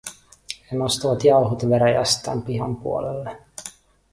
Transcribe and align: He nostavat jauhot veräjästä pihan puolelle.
He 0.71 0.75
nostavat 0.77 1.23
jauhot 1.23 1.63
veräjästä 1.69 2.37
pihan 2.45 2.75
puolelle. 2.75 3.37